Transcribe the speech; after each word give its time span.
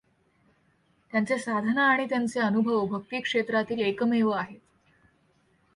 त्यांचे 1.13 1.37
साधना 1.37 1.85
आणि 1.87 2.05
त्यांचे 2.05 2.39
अनुभव 2.39 2.85
भक्ती 2.85 3.19
क्षेत्रातील 3.19 3.79
एकमेव 3.79 4.29
आहेत. 4.29 4.59